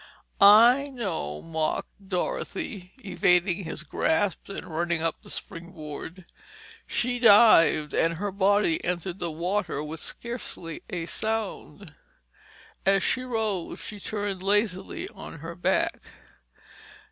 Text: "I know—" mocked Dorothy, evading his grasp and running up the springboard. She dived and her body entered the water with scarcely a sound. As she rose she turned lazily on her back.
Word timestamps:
"I 0.39 0.87
know—" 0.87 1.43
mocked 1.43 2.07
Dorothy, 2.07 2.91
evading 3.05 3.65
his 3.65 3.83
grasp 3.83 4.49
and 4.49 4.65
running 4.65 5.03
up 5.03 5.21
the 5.21 5.29
springboard. 5.29 6.25
She 6.87 7.19
dived 7.19 7.93
and 7.93 8.17
her 8.17 8.31
body 8.31 8.83
entered 8.83 9.19
the 9.19 9.29
water 9.29 9.83
with 9.83 9.99
scarcely 9.99 10.81
a 10.89 11.05
sound. 11.05 11.93
As 12.83 13.03
she 13.03 13.21
rose 13.21 13.77
she 13.79 13.99
turned 13.99 14.41
lazily 14.41 15.07
on 15.09 15.37
her 15.37 15.53
back. 15.53 16.01